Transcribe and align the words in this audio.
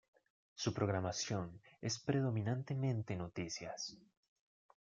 Su 0.55 0.73
programación 0.73 1.61
es 1.79 1.99
predominantemente 1.99 3.15
noticias. 3.15 3.99